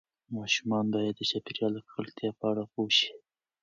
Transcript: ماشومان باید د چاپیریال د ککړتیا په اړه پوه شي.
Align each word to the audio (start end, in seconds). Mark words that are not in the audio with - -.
ماشومان 0.35 0.85
باید 0.93 1.15
د 1.17 1.21
چاپیریال 1.29 1.73
د 1.75 1.79
ککړتیا 1.87 2.29
په 2.39 2.43
اړه 2.51 2.63
پوه 2.73 2.89
شي. 2.97 3.11